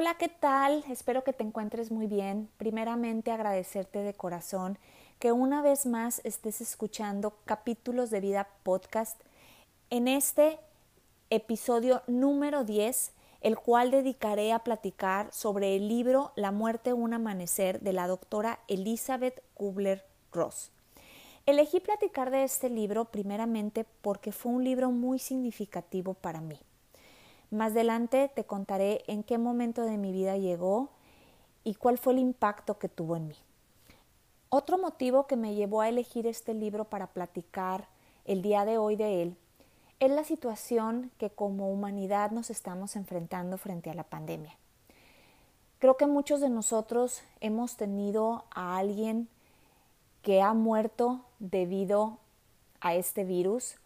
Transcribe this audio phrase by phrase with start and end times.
[0.00, 0.84] Hola, ¿qué tal?
[0.88, 2.48] Espero que te encuentres muy bien.
[2.56, 4.78] Primeramente agradecerte de corazón
[5.18, 9.20] que una vez más estés escuchando capítulos de vida podcast
[9.90, 10.60] en este
[11.30, 17.80] episodio número 10, el cual dedicaré a platicar sobre el libro La muerte un amanecer
[17.80, 20.70] de la doctora Elizabeth Kubler-Ross.
[21.44, 26.60] Elegí platicar de este libro primeramente porque fue un libro muy significativo para mí.
[27.50, 30.90] Más adelante te contaré en qué momento de mi vida llegó
[31.64, 33.36] y cuál fue el impacto que tuvo en mí.
[34.50, 37.88] Otro motivo que me llevó a elegir este libro para platicar
[38.24, 39.36] el día de hoy de él
[40.00, 44.56] es la situación que como humanidad nos estamos enfrentando frente a la pandemia.
[45.78, 49.28] Creo que muchos de nosotros hemos tenido a alguien
[50.22, 52.18] que ha muerto debido
[52.80, 53.76] a este virus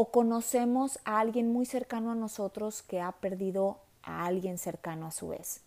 [0.00, 5.10] o conocemos a alguien muy cercano a nosotros que ha perdido a alguien cercano a
[5.10, 5.60] su vez.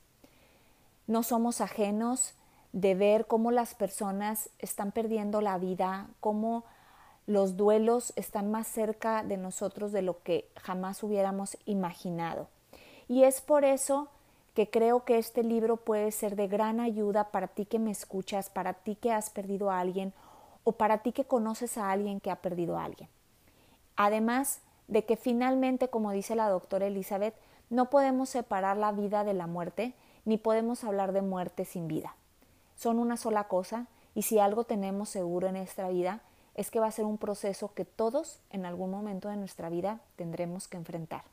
[1.06, 2.34] No somos ajenos
[2.72, 6.64] de ver cómo las personas están perdiendo la vida, cómo
[7.28, 12.48] los duelos están más cerca de nosotros de lo que jamás hubiéramos imaginado.
[13.08, 14.08] Y es por eso
[14.56, 18.50] que creo que este libro puede ser de gran ayuda para ti que me escuchas,
[18.50, 20.12] para ti que has perdido a alguien
[20.64, 23.10] o para ti que conoces a alguien que ha perdido a alguien.
[23.96, 27.36] Además de que finalmente, como dice la doctora Elizabeth,
[27.70, 29.94] no podemos separar la vida de la muerte,
[30.26, 32.16] ni podemos hablar de muerte sin vida.
[32.76, 36.22] Son una sola cosa y si algo tenemos seguro en nuestra vida
[36.56, 40.00] es que va a ser un proceso que todos en algún momento de nuestra vida
[40.16, 41.24] tendremos que enfrentar.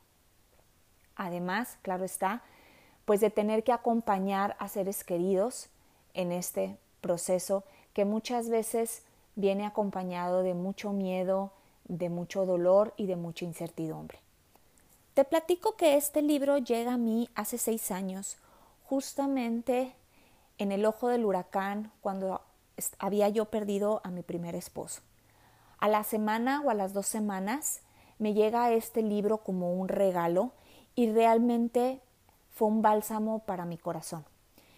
[1.15, 2.41] Además, claro está,
[3.05, 5.69] pues de tener que acompañar a seres queridos
[6.13, 7.63] en este proceso
[7.93, 9.03] que muchas veces
[9.35, 11.51] viene acompañado de mucho miedo,
[11.91, 14.19] de mucho dolor y de mucha incertidumbre.
[15.13, 18.37] Te platico que este libro llega a mí hace seis años,
[18.85, 19.93] justamente
[20.57, 22.41] en el ojo del huracán, cuando
[22.97, 25.01] había yo perdido a mi primer esposo.
[25.79, 27.81] A la semana o a las dos semanas
[28.19, 30.51] me llega este libro como un regalo
[30.95, 31.99] y realmente
[32.51, 34.23] fue un bálsamo para mi corazón.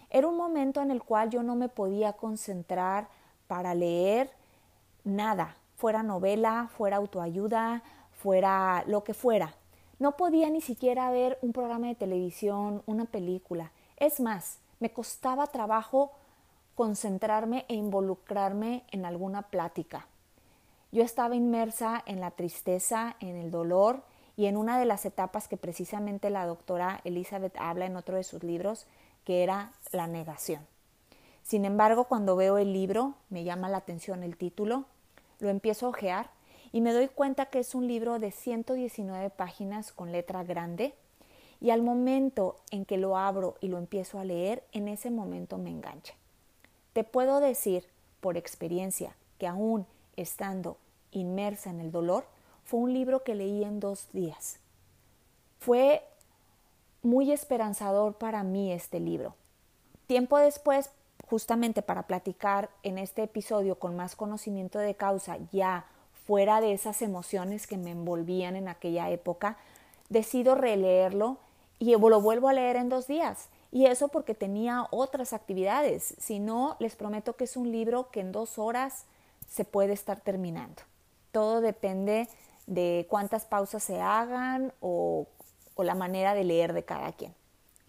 [0.10, 3.08] Era un momento en el cual yo no me podía concentrar
[3.46, 4.32] para leer
[5.04, 7.84] nada, fuera novela, fuera autoayuda,
[8.14, 9.54] fuera lo que fuera.
[10.00, 13.74] No podía ni siquiera ver un programa de televisión, una película.
[13.98, 16.14] Es más, me costaba trabajo
[16.76, 20.08] concentrarme e involucrarme en alguna plática.
[20.94, 24.04] Yo estaba inmersa en la tristeza, en el dolor
[24.38, 28.24] y en una de las etapas que precisamente la doctora Elizabeth habla en otro de
[28.24, 28.86] sus libros,
[29.26, 30.66] que era la negación.
[31.42, 34.86] Sin embargo, cuando veo el libro, me llama la atención el título,
[35.44, 36.30] lo empiezo a ojear
[36.72, 40.96] y me doy cuenta que es un libro de 119 páginas con letra grande
[41.62, 45.58] y al momento en que lo abro y lo empiezo a leer, en ese momento
[45.58, 46.16] me engancha.
[46.94, 47.86] Te puedo decir
[48.22, 50.78] por experiencia que aún estando
[51.12, 52.26] inmersa en el dolor,
[52.64, 54.60] fue un libro que leí en dos días.
[55.60, 56.04] Fue
[57.02, 59.36] muy esperanzador para mí este libro.
[60.08, 60.90] Tiempo después
[61.34, 65.88] justamente para platicar en este episodio con más conocimiento de causa, ya
[66.28, 69.58] fuera de esas emociones que me envolvían en aquella época,
[70.10, 71.40] decido releerlo
[71.80, 73.48] y lo vuelvo a leer en dos días.
[73.72, 76.14] Y eso porque tenía otras actividades.
[76.20, 79.06] Si no, les prometo que es un libro que en dos horas
[79.50, 80.84] se puede estar terminando.
[81.32, 82.30] Todo depende
[82.68, 85.26] de cuántas pausas se hagan o,
[85.78, 87.34] la manera de leer de cada quien.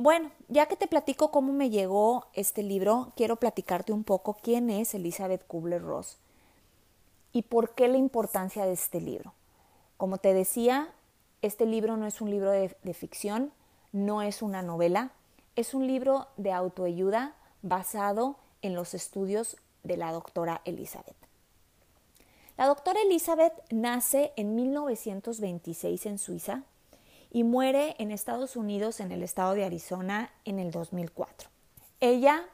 [0.04, 4.68] Bueno, ya que te platico cómo me llegó este libro, quiero platicarte un poco quién
[4.68, 6.18] es Elizabeth Kubler-Ross
[7.33, 9.33] y por qué la importancia de este libro.
[9.97, 10.92] Como te decía,
[11.41, 13.51] este libro no es un libro de, de ficción,
[13.92, 15.12] no es una novela,
[15.56, 21.16] es un libro de autoayuda basado en los estudios de la doctora Elizabeth.
[22.59, 26.62] La doctora Elizabeth nace en 1926 en Suiza
[27.34, 31.51] y muere en Estados Unidos, en el estado de Arizona, en el 2004.
[31.98, 32.45] Ella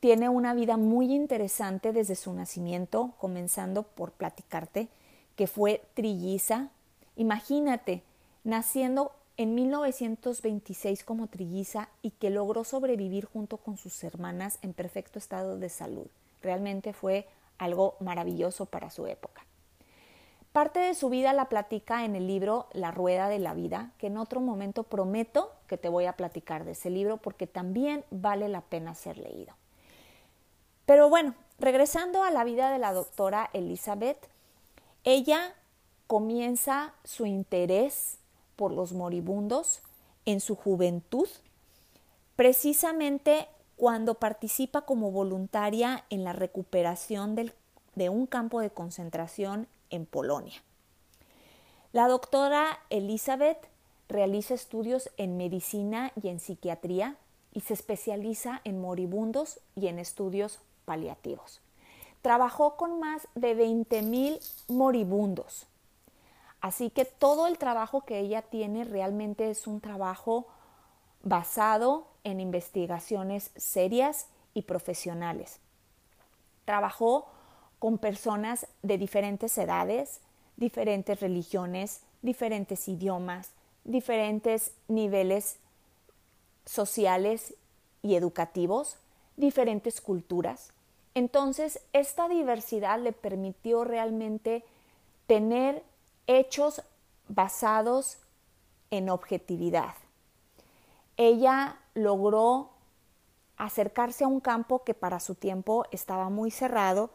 [0.00, 4.88] tiene una vida muy interesante desde su nacimiento, comenzando por platicarte
[5.36, 6.70] que fue trilliza.
[7.14, 8.02] Imagínate,
[8.42, 15.20] naciendo en 1926 como trilliza y que logró sobrevivir junto con sus hermanas en perfecto
[15.20, 16.08] estado de salud.
[16.42, 19.46] Realmente fue algo maravilloso para su época.
[20.52, 24.06] Parte de su vida la platica en el libro La Rueda de la Vida, que
[24.06, 28.48] en otro momento prometo que te voy a platicar de ese libro porque también vale
[28.48, 29.54] la pena ser leído.
[30.86, 34.26] Pero bueno, regresando a la vida de la doctora Elizabeth,
[35.04, 35.54] ella
[36.06, 38.18] comienza su interés
[38.56, 39.82] por los moribundos
[40.24, 41.28] en su juventud,
[42.36, 50.62] precisamente cuando participa como voluntaria en la recuperación de un campo de concentración en Polonia.
[51.92, 53.68] La doctora Elizabeth
[54.08, 57.16] realiza estudios en medicina y en psiquiatría
[57.52, 61.60] y se especializa en moribundos y en estudios paliativos.
[62.22, 65.66] Trabajó con más de 20.000 moribundos.
[66.60, 70.46] Así que todo el trabajo que ella tiene realmente es un trabajo
[71.22, 75.60] basado en investigaciones serias y profesionales.
[76.64, 77.28] Trabajó
[77.78, 80.20] con personas de diferentes edades,
[80.56, 83.50] diferentes religiones, diferentes idiomas,
[83.84, 85.58] diferentes niveles
[86.66, 87.54] sociales
[88.02, 88.96] y educativos,
[89.36, 90.70] diferentes culturas.
[91.14, 94.64] Entonces, esta diversidad le permitió realmente
[95.26, 95.82] tener
[96.26, 96.82] hechos
[97.28, 98.18] basados
[98.90, 99.94] en objetividad.
[101.16, 102.70] Ella logró
[103.56, 107.10] acercarse a un campo que para su tiempo estaba muy cerrado,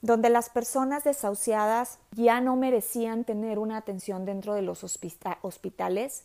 [0.00, 6.24] donde las personas desahuciadas ya no merecían tener una atención dentro de los hospitales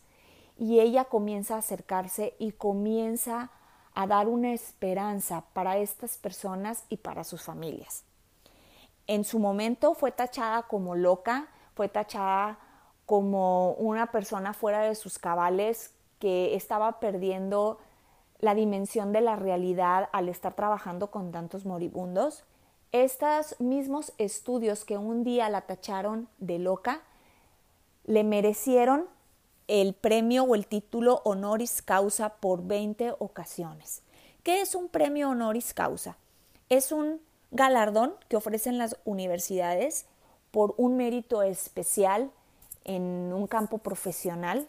[0.58, 3.50] y ella comienza a acercarse y comienza
[3.96, 8.04] a dar una esperanza para estas personas y para sus familias.
[9.08, 12.60] En su momento fue tachada como loca, fue tachada
[13.06, 17.80] como una persona fuera de sus cabales que estaba perdiendo
[18.40, 22.46] la dimensión de la realidad al estar trabajando con tantos moribundos.
[22.94, 27.02] Estos mismos estudios que un día la tacharon de loca
[28.06, 29.08] le merecieron
[29.68, 34.04] el premio o el título honoris causa por 20 ocasiones.
[34.44, 36.18] ¿Qué es un premio honoris causa?
[36.70, 37.20] Es un
[37.50, 40.06] galardón que ofrecen las universidades
[40.52, 42.30] por un mérito especial
[42.84, 44.68] en un campo profesional,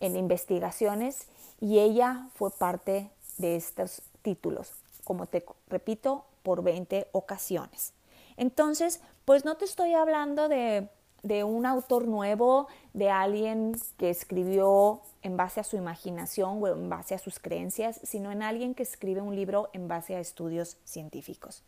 [0.00, 1.28] en investigaciones,
[1.60, 3.08] y ella fue parte
[3.38, 4.72] de estos títulos,
[5.04, 7.92] como te repito, por 20 ocasiones.
[8.36, 10.88] Entonces, pues no te estoy hablando de,
[11.22, 16.88] de un autor nuevo, de alguien que escribió en base a su imaginación o en
[16.88, 20.76] base a sus creencias, sino en alguien que escribe un libro en base a estudios
[20.84, 21.62] científicos.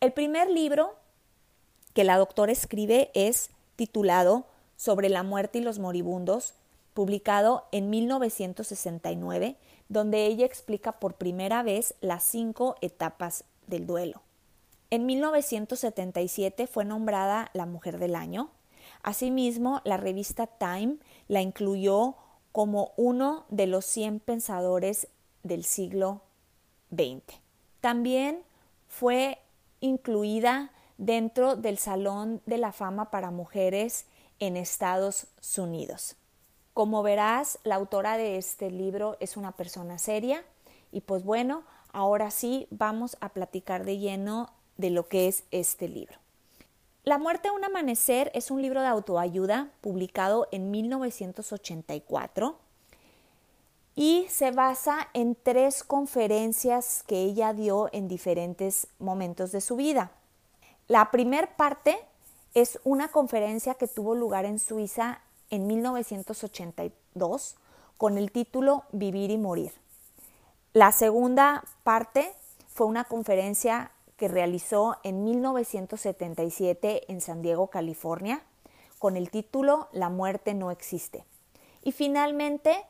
[0.00, 0.94] El primer libro
[1.92, 6.54] que la doctora escribe es titulado Sobre la muerte y los moribundos,
[6.94, 9.56] publicado en 1969,
[9.90, 14.22] donde ella explica por primera vez las cinco etapas del duelo.
[14.90, 18.50] En 1977 fue nombrada la Mujer del Año.
[19.02, 20.96] Asimismo, la revista Time
[21.28, 22.16] la incluyó
[22.52, 25.08] como uno de los 100 pensadores
[25.42, 26.22] del siglo
[26.90, 27.40] XX.
[27.80, 28.42] También
[28.88, 29.38] fue
[29.80, 34.06] incluida dentro del Salón de la Fama para Mujeres
[34.40, 36.16] en Estados Unidos.
[36.74, 40.44] Como verás, la autora de este libro es una persona seria
[40.92, 45.88] y pues bueno, ahora sí vamos a platicar de lleno de lo que es este
[45.88, 46.18] libro.
[47.04, 52.58] La muerte a un amanecer es un libro de autoayuda publicado en 1984
[53.94, 60.12] y se basa en tres conferencias que ella dio en diferentes momentos de su vida.
[60.88, 61.98] La primer parte
[62.54, 65.20] es una conferencia que tuvo lugar en Suiza
[65.50, 67.56] en 1982
[67.96, 69.79] con el título Vivir y Morir.
[70.72, 72.32] La segunda parte
[72.68, 78.40] fue una conferencia que realizó en 1977 en San Diego, California,
[79.00, 81.24] con el título La muerte no existe.
[81.82, 82.84] Y finalmente,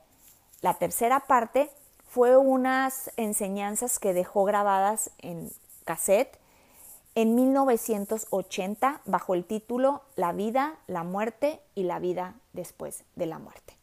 [0.61, 1.71] la tercera parte
[2.07, 5.51] fue unas enseñanzas que dejó grabadas en
[5.87, 6.39] cassette
[7.15, 13.39] en 1980 bajo el título La vida, la muerte y la vida después de la
[13.39, 13.79] muerte.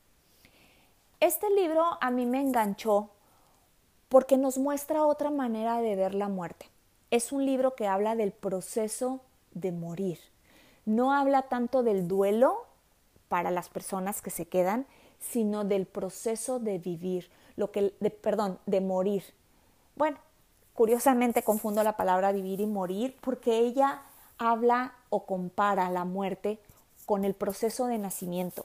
[1.19, 3.09] Este libro a mí me enganchó
[4.09, 6.69] porque nos muestra otra manera de ver la muerte.
[7.11, 9.21] Es un libro que habla del proceso
[9.53, 10.19] de morir.
[10.85, 12.65] No habla tanto del duelo
[13.27, 14.85] para las personas que se quedan,
[15.19, 17.89] sino del proceso de vivir, lo que
[18.21, 19.23] perdón, de morir.
[19.95, 20.17] Bueno,
[20.77, 24.03] Curiosamente confundo la palabra vivir y morir porque ella
[24.37, 26.59] habla o compara la muerte
[27.07, 28.63] con el proceso de nacimiento.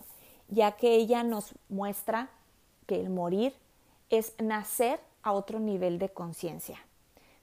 [0.49, 2.29] ya que ella nos muestra
[2.87, 3.55] que el morir
[4.11, 6.79] es nacer a otro nivel de conciencia,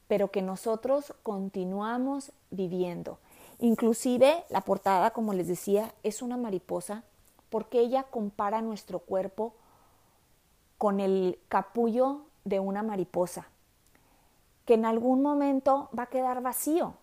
[0.07, 3.19] pero que nosotros continuamos viviendo.
[3.59, 7.03] Inclusive la portada, como les decía, es una mariposa
[7.49, 9.53] porque ella compara nuestro cuerpo
[10.77, 13.47] con el capullo de una mariposa,
[14.65, 16.93] que en algún momento va a quedar vacío.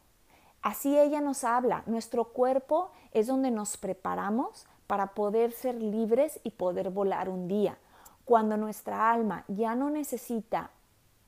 [0.62, 6.50] Así ella nos habla, nuestro cuerpo es donde nos preparamos para poder ser libres y
[6.50, 7.78] poder volar un día.
[8.26, 10.72] Cuando nuestra alma ya no necesita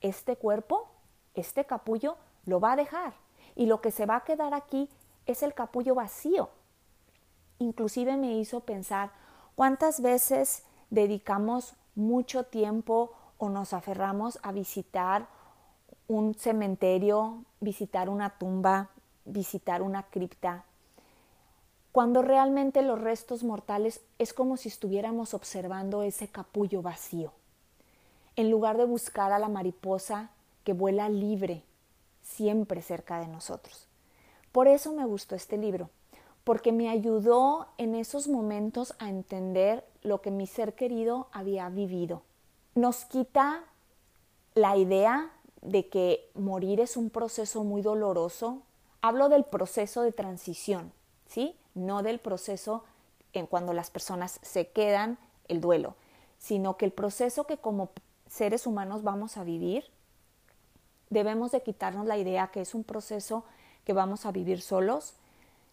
[0.01, 0.89] este cuerpo,
[1.33, 3.13] este capullo, lo va a dejar.
[3.55, 4.89] Y lo que se va a quedar aquí
[5.25, 6.49] es el capullo vacío.
[7.57, 9.11] Inclusive me hizo pensar
[9.55, 15.27] cuántas veces dedicamos mucho tiempo o nos aferramos a visitar
[16.09, 18.89] un cementerio, visitar una tumba,
[19.23, 20.65] visitar una cripta,
[21.91, 27.31] cuando realmente los restos mortales es como si estuviéramos observando ese capullo vacío,
[28.35, 30.29] en lugar de buscar a la mariposa
[30.63, 31.63] que vuela libre,
[32.21, 33.87] siempre cerca de nosotros.
[34.51, 35.89] Por eso me gustó este libro,
[36.43, 42.23] porque me ayudó en esos momentos a entender lo que mi ser querido había vivido.
[42.75, 43.63] Nos quita
[44.55, 45.31] la idea
[45.61, 48.61] de que morir es un proceso muy doloroso.
[49.01, 50.91] Hablo del proceso de transición,
[51.27, 51.55] ¿sí?
[51.85, 52.83] No del proceso
[53.33, 55.17] en cuando las personas se quedan
[55.47, 55.95] el duelo,
[56.37, 57.89] sino que el proceso que como
[58.27, 59.85] seres humanos vamos a vivir,
[61.09, 63.43] debemos de quitarnos la idea que es un proceso
[63.85, 65.13] que vamos a vivir solos,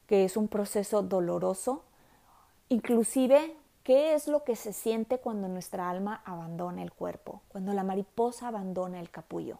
[0.06, 1.82] que es un proceso doloroso,
[2.68, 7.84] inclusive qué es lo que se siente cuando nuestra alma abandona el cuerpo, cuando la
[7.84, 9.58] mariposa abandona el capullo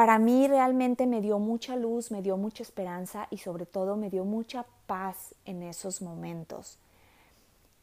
[0.00, 4.08] para mí realmente me dio mucha luz, me dio mucha esperanza y sobre todo me
[4.08, 6.78] dio mucha paz en esos momentos.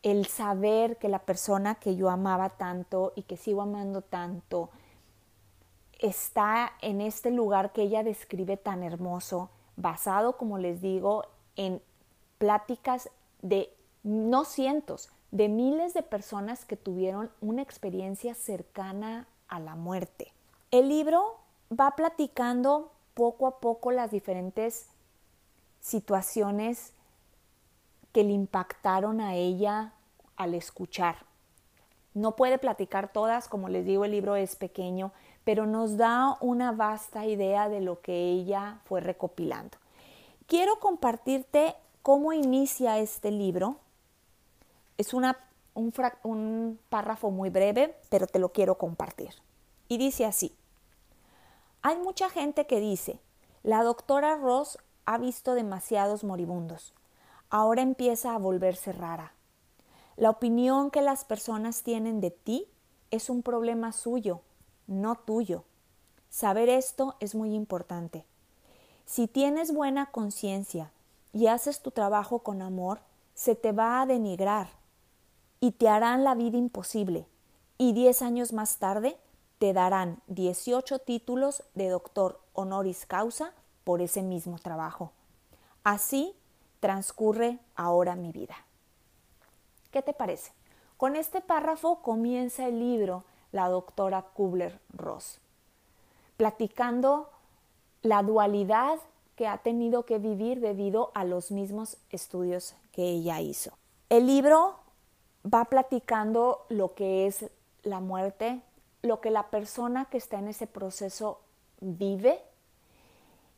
[0.01, 4.71] El saber que la persona que yo amaba tanto y que sigo amando tanto
[5.99, 11.23] está en este lugar que ella describe tan hermoso, basado, como les digo,
[11.55, 11.83] en
[12.39, 13.11] pláticas
[13.43, 13.71] de
[14.01, 20.33] no cientos, de miles de personas que tuvieron una experiencia cercana a la muerte.
[20.71, 24.87] El libro va platicando poco a poco las diferentes
[25.81, 26.93] situaciones
[28.11, 29.93] que le impactaron a ella
[30.35, 31.25] al escuchar.
[32.13, 35.11] No puede platicar todas, como les digo, el libro es pequeño,
[35.43, 39.77] pero nos da una vasta idea de lo que ella fue recopilando.
[40.47, 43.77] Quiero compartirte cómo inicia este libro.
[44.97, 45.37] Es una,
[45.75, 45.93] un,
[46.23, 49.35] un párrafo muy breve, pero te lo quiero compartir.
[49.87, 50.56] Y dice así.
[51.81, 53.19] Hay mucha gente que dice,
[53.63, 56.93] la doctora Ross ha visto demasiados moribundos.
[57.49, 59.33] Ahora empieza a volverse rara.
[60.17, 62.67] La opinión que las personas tienen de ti
[63.11, 64.41] es un problema suyo,
[64.87, 65.63] no tuyo.
[66.29, 68.25] Saber esto es muy importante.
[69.05, 70.91] Si tienes buena conciencia
[71.31, 72.99] y haces tu trabajo con amor,
[73.33, 74.69] se te va a denigrar
[75.59, 77.27] y te harán la vida imposible.
[77.77, 79.17] Y diez años más tarde
[79.59, 85.11] te darán 18 títulos de doctor honoris causa por ese mismo trabajo.
[85.83, 86.35] Así
[86.79, 88.55] transcurre ahora mi vida.
[89.91, 90.51] ¿Qué te parece?
[90.97, 95.39] Con este párrafo comienza el libro la doctora Kubler-Ross,
[96.35, 97.29] platicando
[98.01, 98.99] la dualidad
[99.35, 103.71] que ha tenido que vivir debido a los mismos estudios que ella hizo.
[104.09, 104.75] El libro
[105.45, 107.45] va platicando lo que es
[107.83, 108.61] la muerte,
[109.07, 111.39] lo que la persona que está en ese proceso
[111.79, 112.41] vive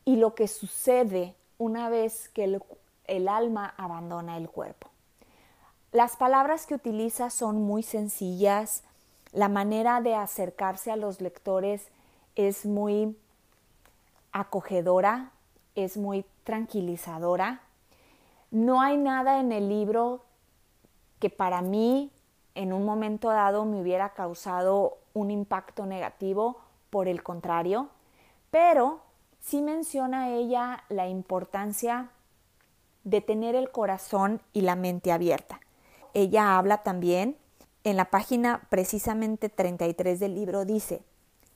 [0.06, 2.60] y lo que sucede una vez que
[3.06, 4.90] el, alma abandona el cuerpo.
[5.92, 8.84] Las palabras que utiliza son muy sencillas,
[9.32, 11.88] la manera de acercarse a los lectores
[12.36, 13.18] es muy
[14.32, 15.32] acogedora,
[15.76, 17.62] es muy tranquilizadora.
[18.52, 20.24] No hay nada en el libro
[21.20, 22.12] que para mí
[22.56, 26.58] en un momento dado me hubiera causado un impacto negativo,
[26.90, 27.90] por el contrario,
[28.52, 29.02] pero
[29.40, 32.10] sí menciona ella la importancia
[33.04, 35.60] de tener el corazón y la mente abierta.
[36.14, 37.38] Ella habla también
[37.84, 41.02] en la página precisamente 33 del libro, dice,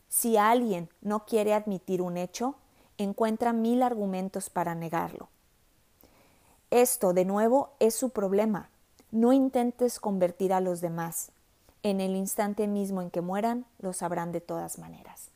[0.08, 2.56] si alguien no quiere admitir un hecho,
[2.98, 5.28] encuentra mil argumentos para negarlo.
[6.70, 8.70] Esto, de nuevo, es su problema.
[9.12, 11.32] No intentes convertir a los demás
[11.84, 15.30] en el instante mismo en que mueran, lo sabrán de todas maneras.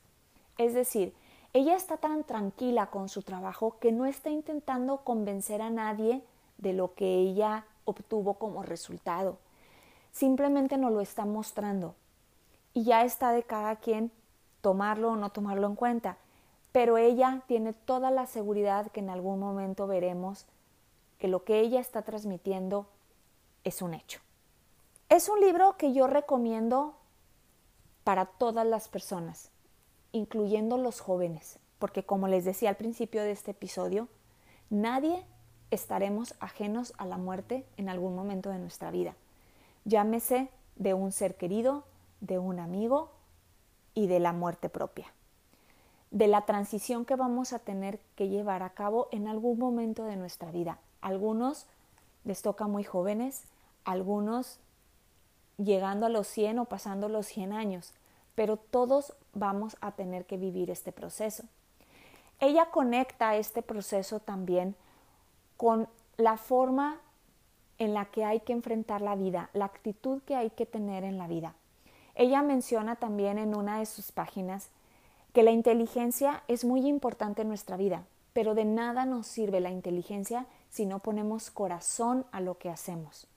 [0.58, 1.14] Es decir,
[1.54, 6.22] ella está tan tranquila con su trabajo que no está intentando convencer a nadie
[6.58, 9.38] de lo que ella obtuvo como resultado.
[10.12, 11.94] simplemente nos lo está mostrando
[12.74, 14.12] y ya está de cada quien
[14.62, 16.18] tomarlo o no tomarlo en cuenta.
[16.72, 20.46] Pero ella tiene toda la seguridad que en algún momento veremos
[21.20, 22.88] que lo que ella está transmitiendo
[23.64, 24.20] es un hecho.
[25.10, 26.94] Es un libro que yo recomiendo
[28.04, 29.52] para todas las personas,
[30.12, 34.10] incluyendo los jóvenes, porque como les decía al principio de este episodio,
[34.70, 35.24] nadie
[35.72, 39.16] estaremos ajenos a la muerte en algún momento de nuestra vida.
[39.86, 41.86] Llámese de un ser querido,
[42.20, 43.12] de un amigo
[43.94, 45.08] y de la muerte propia.
[46.12, 50.18] De la transición que vamos a tener que llevar a cabo en algún momento de
[50.18, 50.80] nuestra vida.
[51.00, 51.66] Algunos
[52.26, 53.46] les toca muy jóvenes,
[53.86, 54.60] algunos
[55.58, 57.94] llegando a los 100 o pasando los 100 años,
[58.36, 61.44] pero todos vamos a tener que vivir este proceso.
[62.40, 64.76] Ella conecta este proceso también
[65.56, 67.02] con la forma
[67.80, 71.18] en la que hay que enfrentar la vida, la actitud que hay que tener en
[71.18, 71.56] la vida.
[72.16, 74.70] Ella menciona también en una de sus páginas
[75.34, 79.70] que la inteligencia es muy importante en nuestra vida, pero de nada nos sirve la
[79.70, 83.28] inteligencia si no ponemos corazón a lo que hacemos,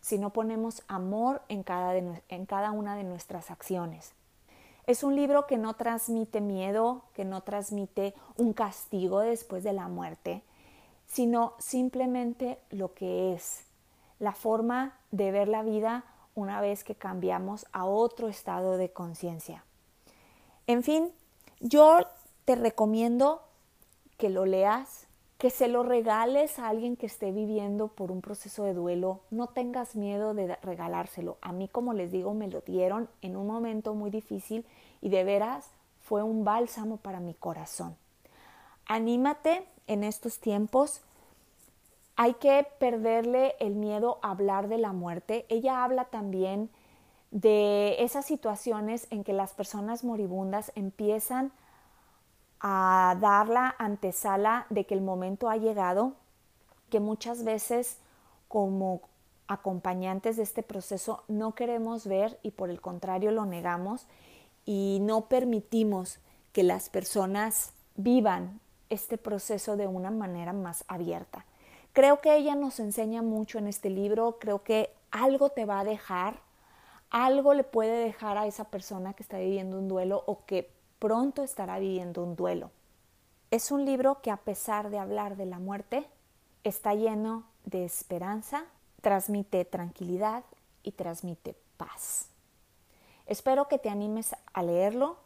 [0.00, 4.12] si no ponemos amor en cada, en cada una de nuestras acciones.
[4.86, 9.88] Es un libro que no transmite miedo, que no transmite un castigo después de la
[9.88, 10.42] muerte,
[11.06, 13.64] sino simplemente lo que es,
[14.18, 19.64] la forma de ver la vida una vez que cambiamos a otro estado de conciencia.
[20.66, 21.12] En fin,
[21.60, 21.98] yo
[22.44, 23.42] te recomiendo
[24.16, 25.07] que lo leas,
[25.38, 29.20] que se lo regales a alguien que esté viviendo por un proceso de duelo.
[29.30, 31.38] No tengas miedo de regalárselo.
[31.40, 34.66] A mí, como les digo, me lo dieron en un momento muy difícil
[35.00, 35.70] y de veras
[36.02, 37.96] fue un bálsamo para mi corazón.
[38.86, 41.02] Anímate en estos tiempos.
[42.16, 45.46] Hay que perderle el miedo a hablar de la muerte.
[45.48, 46.68] Ella habla también
[47.30, 51.52] de esas situaciones en que las personas moribundas empiezan
[52.60, 56.14] a dar la antesala de que el momento ha llegado,
[56.90, 57.98] que muchas veces
[58.48, 59.02] como
[59.46, 64.06] acompañantes de este proceso no queremos ver y por el contrario lo negamos
[64.64, 66.18] y no permitimos
[66.52, 71.44] que las personas vivan este proceso de una manera más abierta.
[71.92, 75.84] Creo que ella nos enseña mucho en este libro, creo que algo te va a
[75.84, 76.40] dejar,
[77.10, 81.42] algo le puede dejar a esa persona que está viviendo un duelo o que pronto
[81.42, 82.70] estará viviendo un duelo.
[83.50, 86.06] Es un libro que a pesar de hablar de la muerte,
[86.64, 88.64] está lleno de esperanza,
[89.00, 90.44] transmite tranquilidad
[90.82, 92.28] y transmite paz.
[93.26, 95.16] Espero que te animes a leerlo,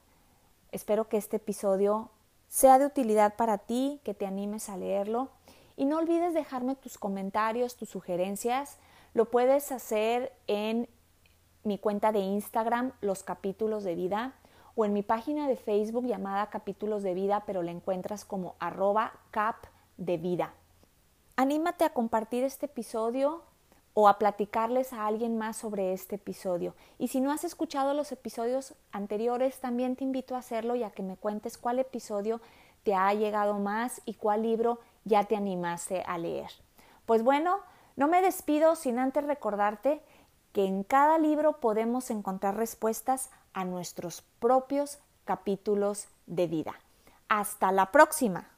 [0.72, 2.10] espero que este episodio
[2.48, 5.30] sea de utilidad para ti, que te animes a leerlo
[5.76, 8.78] y no olvides dejarme tus comentarios, tus sugerencias.
[9.14, 10.88] Lo puedes hacer en
[11.64, 14.34] mi cuenta de Instagram, los capítulos de vida,
[14.74, 19.12] o en mi página de Facebook llamada Capítulos de Vida, pero la encuentras como arroba
[19.30, 19.56] cap
[19.96, 20.54] de vida.
[21.36, 23.42] Anímate a compartir este episodio
[23.94, 26.74] o a platicarles a alguien más sobre este episodio.
[26.98, 30.90] Y si no has escuchado los episodios anteriores, también te invito a hacerlo y a
[30.90, 32.40] que me cuentes cuál episodio
[32.84, 36.50] te ha llegado más y cuál libro ya te animaste a leer.
[37.06, 37.58] Pues bueno,
[37.96, 40.02] no me despido sin antes recordarte
[40.52, 46.74] que en cada libro podemos encontrar respuestas a nuestros propios capítulos de vida.
[47.28, 48.51] Hasta la próxima.